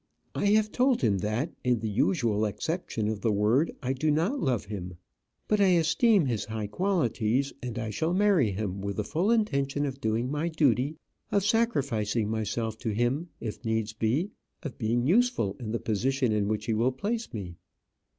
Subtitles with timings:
[0.33, 4.39] I have told him that in the usual acceptation of the word, I do not
[4.39, 4.97] love him.
[5.47, 9.85] But I esteem his high qualities; and I shall marry him with the full intention
[9.85, 10.97] of doing my duty,
[11.31, 14.31] of sacrificing myself to him if needs be,
[14.63, 17.57] of being useful in the position in which he will place me.